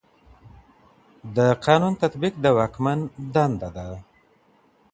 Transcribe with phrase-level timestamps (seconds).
[1.35, 2.99] د قانون تطبیق د واکمن
[3.33, 3.87] دنده ده.